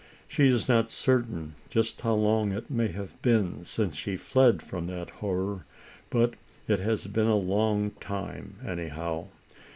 [0.27, 4.87] She is not certain just how long it may have been since she fled from
[4.87, 5.63] that hor ror,
[6.09, 6.33] but
[6.67, 9.27] it has been a long time, anyhow.